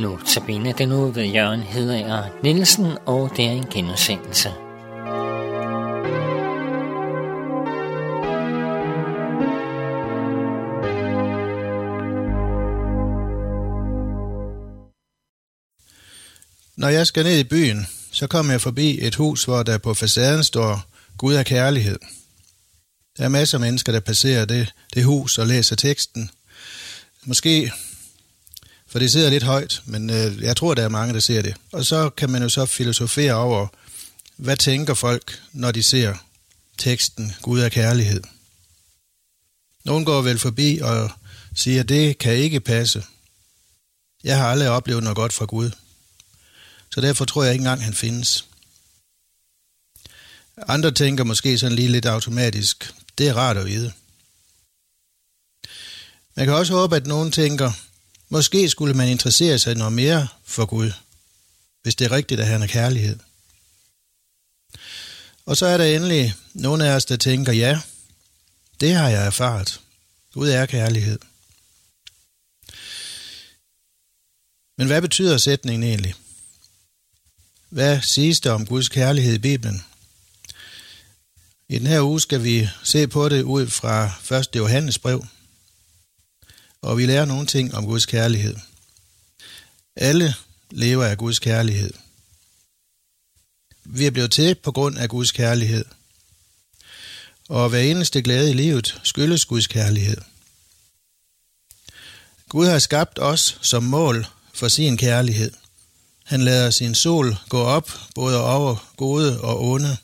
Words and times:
Notabene 0.00 0.74
den 0.78 0.92
uge 0.92 1.14
ved 1.14 1.24
Jørgen 1.24 1.60
Hedager 1.60 2.24
Nielsen, 2.42 2.86
og 3.06 3.30
det 3.36 3.44
er 3.44 3.50
en 3.50 3.66
genudsendelse. 3.72 4.48
Når 16.76 16.88
jeg 16.88 17.06
skal 17.06 17.24
ned 17.24 17.38
i 17.38 17.44
byen, 17.44 17.86
så 18.12 18.26
kommer 18.26 18.52
jeg 18.52 18.60
forbi 18.60 18.98
et 19.00 19.14
hus, 19.14 19.44
hvor 19.44 19.62
der 19.62 19.78
på 19.78 19.94
facaden 19.94 20.44
står 20.44 20.82
Gud 21.18 21.34
er 21.34 21.42
kærlighed. 21.42 21.98
Der 23.18 23.24
er 23.24 23.28
masser 23.28 23.58
af 23.58 23.60
mennesker, 23.60 23.92
der 23.92 24.00
passerer 24.00 24.44
det, 24.44 24.72
det 24.94 25.04
hus 25.04 25.38
og 25.38 25.46
læser 25.46 25.76
teksten. 25.76 26.30
Måske 27.24 27.72
for 28.90 28.98
det 28.98 29.12
sidder 29.12 29.30
lidt 29.30 29.42
højt, 29.42 29.82
men 29.84 30.10
øh, 30.10 30.40
jeg 30.40 30.56
tror, 30.56 30.74
der 30.74 30.82
er 30.82 30.88
mange, 30.88 31.14
der 31.14 31.20
ser 31.20 31.42
det. 31.42 31.56
Og 31.72 31.84
så 31.84 32.10
kan 32.10 32.30
man 32.30 32.42
jo 32.42 32.48
så 32.48 32.66
filosofere 32.66 33.34
over, 33.34 33.66
hvad 34.36 34.56
tænker 34.56 34.94
folk, 34.94 35.42
når 35.52 35.72
de 35.72 35.82
ser 35.82 36.14
teksten 36.78 37.34
Gud 37.42 37.60
er 37.60 37.68
kærlighed. 37.68 38.22
Nogen 39.84 40.04
går 40.04 40.22
vel 40.22 40.38
forbi 40.38 40.78
og 40.82 41.10
siger, 41.56 41.82
det 41.82 42.18
kan 42.18 42.32
ikke 42.32 42.60
passe. 42.60 43.04
Jeg 44.24 44.38
har 44.38 44.46
aldrig 44.50 44.68
oplevet 44.68 45.02
noget 45.02 45.16
godt 45.16 45.32
fra 45.32 45.44
Gud. 45.44 45.70
Så 46.94 47.00
derfor 47.00 47.24
tror 47.24 47.44
jeg 47.44 47.52
ikke 47.52 47.62
engang, 47.62 47.84
han 47.84 47.94
findes. 47.94 48.46
Andre 50.56 50.90
tænker 50.90 51.24
måske 51.24 51.58
sådan 51.58 51.76
lige 51.76 51.88
lidt 51.88 52.06
automatisk, 52.06 52.94
det 53.18 53.28
er 53.28 53.34
rart 53.34 53.56
at 53.56 53.66
vide. 53.66 53.92
Man 56.34 56.46
kan 56.46 56.54
også 56.54 56.72
håbe, 56.72 56.96
at 56.96 57.06
nogen 57.06 57.32
tænker, 57.32 57.72
Måske 58.32 58.68
skulle 58.68 58.94
man 58.94 59.08
interessere 59.08 59.58
sig 59.58 59.74
noget 59.74 59.92
mere 59.92 60.28
for 60.44 60.66
Gud, 60.66 60.92
hvis 61.82 61.94
det 61.94 62.04
er 62.04 62.12
rigtigt, 62.12 62.40
at 62.40 62.46
han 62.46 62.62
er 62.62 62.66
kærlighed. 62.66 63.18
Og 65.46 65.56
så 65.56 65.66
er 65.66 65.76
der 65.76 65.84
endelig 65.84 66.34
nogle 66.54 66.88
af 66.88 66.94
os, 66.94 67.04
der 67.04 67.16
tænker, 67.16 67.52
ja, 67.52 67.80
det 68.80 68.94
har 68.94 69.08
jeg 69.08 69.26
erfaret. 69.26 69.80
Gud 70.32 70.48
er 70.48 70.66
kærlighed. 70.66 71.18
Men 74.78 74.86
hvad 74.86 75.02
betyder 75.02 75.38
sætningen 75.38 75.82
egentlig? 75.82 76.14
Hvad 77.68 78.00
siges 78.02 78.40
der 78.40 78.52
om 78.52 78.66
Guds 78.66 78.88
kærlighed 78.88 79.34
i 79.34 79.38
Bibelen? 79.38 79.84
I 81.68 81.78
den 81.78 81.86
her 81.86 82.00
uge 82.00 82.20
skal 82.20 82.44
vi 82.44 82.68
se 82.82 83.08
på 83.08 83.28
det 83.28 83.42
ud 83.42 83.66
fra 83.66 84.12
1. 84.38 84.48
Johannes 84.56 84.98
brev, 84.98 85.24
og 86.82 86.98
vi 86.98 87.06
lærer 87.06 87.24
nogle 87.24 87.46
ting 87.46 87.74
om 87.74 87.86
Guds 87.86 88.06
kærlighed. 88.06 88.56
Alle 89.96 90.34
lever 90.70 91.04
af 91.04 91.18
Guds 91.18 91.38
kærlighed. 91.38 91.92
Vi 93.84 94.06
er 94.06 94.10
blevet 94.10 94.32
til 94.32 94.54
på 94.54 94.72
grund 94.72 94.98
af 94.98 95.08
Guds 95.08 95.32
kærlighed. 95.32 95.84
Og 97.48 97.68
hver 97.68 97.80
eneste 97.80 98.22
glæde 98.22 98.50
i 98.50 98.54
livet 98.54 99.00
skyldes 99.02 99.44
Guds 99.44 99.66
kærlighed. 99.66 100.16
Gud 102.48 102.66
har 102.66 102.78
skabt 102.78 103.18
os 103.18 103.58
som 103.62 103.82
mål 103.82 104.26
for 104.54 104.68
sin 104.68 104.96
kærlighed. 104.96 105.52
Han 106.24 106.40
lader 106.40 106.70
sin 106.70 106.94
sol 106.94 107.36
gå 107.48 107.62
op 107.62 107.90
både 108.14 108.44
over 108.44 108.92
gode 108.96 109.40
og 109.40 109.64
onde. 109.64 109.96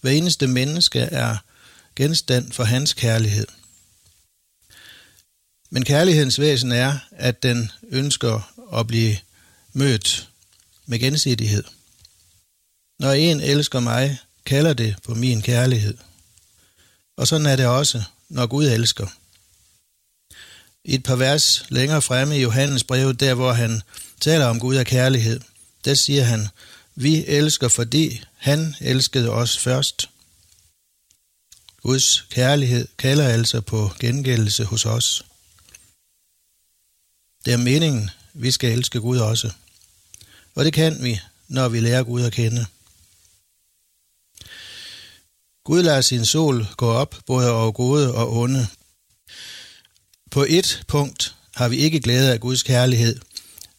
Hver 0.00 0.10
eneste 0.10 0.46
menneske 0.46 1.00
er 1.00 1.36
genstand 1.96 2.52
for 2.52 2.64
hans 2.64 2.92
kærlighed. 2.92 3.46
Men 5.70 5.84
kærlighedens 5.84 6.40
væsen 6.40 6.72
er, 6.72 6.98
at 7.10 7.42
den 7.42 7.70
ønsker 7.88 8.54
at 8.78 8.86
blive 8.86 9.16
mødt 9.72 10.28
med 10.86 10.98
gensidighed. 10.98 11.64
Når 12.98 13.12
en 13.12 13.40
elsker 13.40 13.80
mig, 13.80 14.18
kalder 14.46 14.72
det 14.72 14.96
på 15.04 15.14
min 15.14 15.42
kærlighed. 15.42 15.96
Og 17.16 17.28
sådan 17.28 17.46
er 17.46 17.56
det 17.56 17.66
også, 17.66 18.02
når 18.28 18.46
Gud 18.46 18.66
elsker. 18.66 19.06
I 20.84 20.94
et 20.94 21.02
par 21.02 21.16
vers 21.16 21.64
længere 21.68 22.02
fremme 22.02 22.38
i 22.38 22.42
Johannes 22.42 22.84
brev, 22.84 23.14
der 23.14 23.34
hvor 23.34 23.52
han 23.52 23.82
taler 24.20 24.46
om 24.46 24.60
Gud 24.60 24.76
og 24.76 24.86
kærlighed, 24.86 25.40
der 25.84 25.94
siger 25.94 26.24
han, 26.24 26.48
vi 26.94 27.24
elsker, 27.26 27.68
fordi 27.68 28.24
han 28.36 28.74
elskede 28.80 29.30
os 29.30 29.58
først. 29.58 30.08
Guds 31.82 32.26
kærlighed 32.30 32.88
kalder 32.98 33.28
altså 33.28 33.60
på 33.60 33.90
gengældelse 34.00 34.64
hos 34.64 34.86
os. 34.86 35.24
Det 37.48 37.54
er 37.54 37.58
meningen, 37.58 38.10
vi 38.34 38.50
skal 38.50 38.72
elske 38.72 39.00
Gud 39.00 39.18
også. 39.18 39.50
Og 40.54 40.64
det 40.64 40.72
kan 40.72 41.02
vi, 41.02 41.20
når 41.48 41.68
vi 41.68 41.80
lærer 41.80 42.02
Gud 42.02 42.22
at 42.22 42.32
kende. 42.32 42.66
Gud 45.64 45.82
lader 45.82 46.00
sin 46.00 46.24
sol 46.24 46.66
gå 46.76 46.90
op, 46.90 47.16
både 47.26 47.50
over 47.50 47.72
gode 47.72 48.14
og 48.14 48.32
onde. 48.32 48.66
På 50.30 50.46
et 50.48 50.84
punkt 50.88 51.34
har 51.54 51.68
vi 51.68 51.76
ikke 51.76 52.00
glæde 52.00 52.32
af 52.32 52.40
Guds 52.40 52.62
kærlighed, 52.62 53.20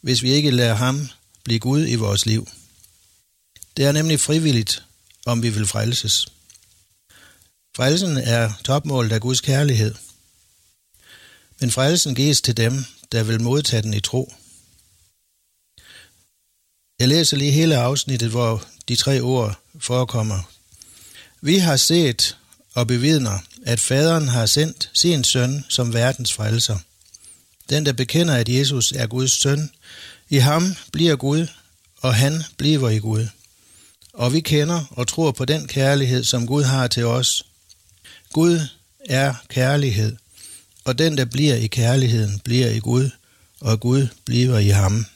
hvis 0.00 0.22
vi 0.22 0.30
ikke 0.30 0.50
lader 0.50 0.74
ham 0.74 1.08
blive 1.44 1.60
Gud 1.60 1.88
i 1.88 1.94
vores 1.94 2.26
liv. 2.26 2.48
Det 3.76 3.84
er 3.84 3.92
nemlig 3.92 4.20
frivilligt, 4.20 4.82
om 5.24 5.42
vi 5.42 5.48
vil 5.48 5.66
frelses. 5.66 6.28
Frelsen 7.76 8.16
er 8.16 8.52
topmålet 8.64 9.12
af 9.12 9.20
Guds 9.20 9.40
kærlighed. 9.40 9.94
Men 11.60 11.70
frelsen 11.70 12.14
gives 12.14 12.40
til 12.40 12.56
dem, 12.56 12.84
der 13.12 13.22
vil 13.22 13.42
modtage 13.42 13.82
den 13.82 13.94
i 13.94 14.00
tro. 14.00 14.32
Jeg 16.98 17.08
læser 17.08 17.36
lige 17.36 17.52
hele 17.52 17.76
afsnittet, 17.76 18.30
hvor 18.30 18.64
de 18.88 18.96
tre 18.96 19.20
ord 19.20 19.58
forekommer. 19.80 20.42
Vi 21.40 21.58
har 21.58 21.76
set 21.76 22.36
og 22.74 22.86
bevidner, 22.86 23.38
at 23.66 23.80
faderen 23.80 24.28
har 24.28 24.46
sendt 24.46 24.90
sin 24.94 25.24
søn 25.24 25.64
som 25.68 25.94
verdens 25.94 26.32
frelser. 26.32 26.78
Den, 27.70 27.86
der 27.86 27.92
bekender, 27.92 28.34
at 28.34 28.48
Jesus 28.48 28.92
er 28.92 29.06
Guds 29.06 29.32
søn, 29.32 29.70
i 30.28 30.36
ham 30.36 30.74
bliver 30.92 31.16
Gud, 31.16 31.46
og 31.96 32.14
han 32.14 32.42
bliver 32.56 32.88
i 32.88 32.98
Gud. 32.98 33.26
Og 34.12 34.32
vi 34.32 34.40
kender 34.40 34.84
og 34.90 35.08
tror 35.08 35.32
på 35.32 35.44
den 35.44 35.68
kærlighed, 35.68 36.24
som 36.24 36.46
Gud 36.46 36.62
har 36.62 36.86
til 36.86 37.04
os. 37.04 37.46
Gud 38.32 38.60
er 39.04 39.34
kærlighed, 39.48 40.16
og 40.86 40.98
den, 40.98 41.18
der 41.18 41.24
bliver 41.24 41.54
i 41.54 41.66
kærligheden, 41.66 42.38
bliver 42.38 42.70
i 42.70 42.78
Gud, 42.78 43.10
og 43.60 43.80
Gud 43.80 44.06
bliver 44.24 44.58
i 44.58 44.68
ham. 44.68 45.06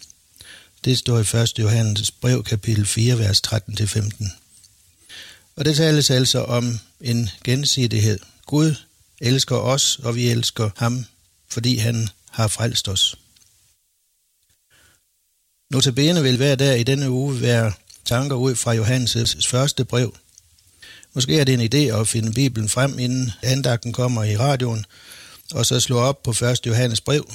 Det 0.85 0.99
står 0.99 1.19
i 1.19 1.43
1. 1.43 1.59
Johannes 1.59 2.11
brev, 2.11 2.45
kapitel 2.45 2.87
4, 2.87 3.19
vers 3.19 3.43
13-15. 3.47 4.29
Og 5.57 5.65
det 5.65 5.77
tales 5.77 6.11
altså 6.11 6.45
om 6.45 6.79
en 7.01 7.31
gensidighed. 7.45 8.19
Gud 8.47 8.75
elsker 9.21 9.57
os, 9.57 9.99
og 10.03 10.17
vi 10.17 10.29
elsker 10.29 10.71
ham, 10.77 11.05
fordi 11.49 11.77
han 11.77 12.09
har 12.31 12.49
frelst 12.49 12.89
os. 12.89 13.17
Notabene 15.71 16.23
vil 16.23 16.37
hver 16.37 16.55
dag 16.55 16.81
i 16.81 16.83
denne 16.83 17.11
uge 17.11 17.41
være 17.41 17.73
tanker 18.05 18.37
ud 18.37 18.55
fra 18.55 18.75
Johannes' 18.75 19.49
første 19.49 19.85
brev. 19.85 20.17
Måske 21.13 21.41
er 21.41 21.45
det 21.45 21.55
en 21.55 21.75
idé 21.75 22.01
at 22.01 22.09
finde 22.09 22.33
Bibelen 22.33 22.69
frem, 22.69 22.99
inden 22.99 23.33
andagten 23.43 23.93
kommer 23.93 24.25
i 24.25 24.37
radioen, 24.37 24.87
og 25.53 25.67
så 25.67 25.81
slå 25.81 25.99
op 25.99 26.23
på 26.23 26.31
1. 26.31 26.67
Johannes 26.67 27.01
brev, 27.01 27.33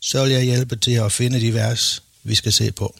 så 0.00 0.22
vil 0.22 0.32
jeg 0.32 0.42
hjælpe 0.42 0.76
til 0.76 0.92
at 0.92 1.12
finde 1.12 1.40
de 1.40 1.54
vers, 1.54 2.02
vi 2.22 2.34
skal 2.34 2.52
se 2.52 2.72
på. 2.72 2.94